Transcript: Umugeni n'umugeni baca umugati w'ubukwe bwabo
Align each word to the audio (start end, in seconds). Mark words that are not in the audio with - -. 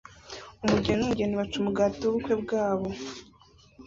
Umugeni 0.65 0.97
n'umugeni 1.03 1.37
baca 1.39 1.55
umugati 1.61 2.01
w'ubukwe 2.03 2.33
bwabo 2.43 2.87